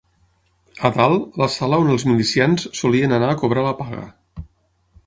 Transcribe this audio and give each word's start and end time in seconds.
A 0.87 0.89
dalt, 0.95 1.27
la 1.41 1.49
sala 1.57 1.79
on 1.83 1.91
els 1.97 2.07
milicians 2.13 2.67
solien 2.81 3.15
anar 3.21 3.31
a 3.37 3.39
cobrar 3.45 3.69
la 3.71 3.77
paga 3.85 4.09